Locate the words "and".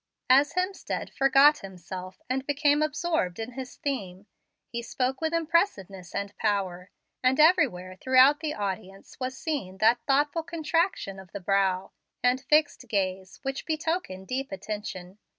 2.27-2.43, 6.15-6.35, 7.23-7.39, 12.23-12.41